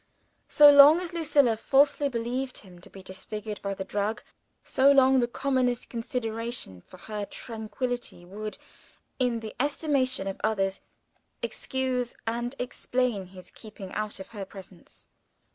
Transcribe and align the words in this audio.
So 0.49 0.71
long 0.71 0.99
as 0.99 1.13
Lucilla 1.13 1.55
falsely 1.55 2.09
believed 2.09 2.57
him 2.57 2.81
to 2.81 2.89
be 2.89 3.03
disfigured 3.03 3.61
by 3.61 3.75
the 3.75 3.83
drug, 3.83 4.23
so 4.63 4.91
long 4.91 5.19
the 5.19 5.27
commonest 5.27 5.91
consideration 5.91 6.81
for 6.81 6.97
her 6.97 7.23
tranquillity 7.23 8.25
would, 8.25 8.57
in 9.19 9.41
the 9.41 9.53
estimation 9.59 10.25
of 10.25 10.41
others, 10.43 10.81
excuse 11.43 12.15
and 12.25 12.55
explain 12.57 13.27
his 13.27 13.51
keeping 13.51 13.93
out 13.93 14.19
of 14.19 14.29
her 14.29 14.43
presence. 14.43 15.05